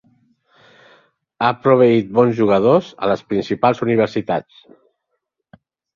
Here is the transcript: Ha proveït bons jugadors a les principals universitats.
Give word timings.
Ha 1.43 1.49
proveït 1.65 2.09
bons 2.19 2.35
jugadors 2.41 2.89
a 3.03 3.11
les 3.13 3.23
principals 3.35 3.85
universitats. 3.89 4.67